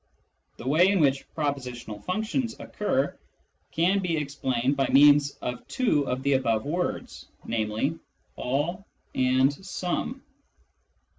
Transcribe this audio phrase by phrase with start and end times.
[0.57, 3.15] The way in which propositional functions occur
[3.71, 7.99] can be explained by means of two of the above words, namely,"
[8.35, 10.23] all" and" some."